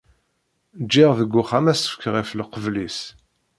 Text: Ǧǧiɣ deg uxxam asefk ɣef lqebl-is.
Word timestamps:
Ǧǧiɣ 0.83 1.11
deg 1.19 1.31
uxxam 1.41 1.65
asefk 1.73 2.01
ɣef 2.15 2.29
lqebl-is. 2.39 2.99